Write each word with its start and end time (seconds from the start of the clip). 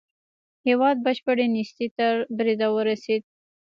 هېواد 0.67 0.97
بشپړې 1.05 1.45
نېستۍ 1.53 1.87
تر 1.97 2.13
بريده 2.37 2.67
ورسېد. 2.75 3.23